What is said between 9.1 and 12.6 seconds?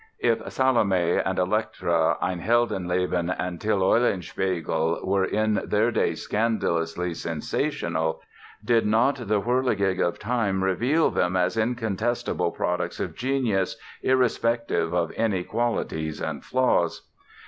the whirligig of time reveal them as incontestable